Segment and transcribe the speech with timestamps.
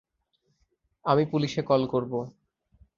[1.05, 2.13] আমি পুলিশে কল করব।